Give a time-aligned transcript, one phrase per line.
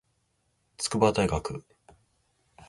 [0.79, 1.63] 筑波大学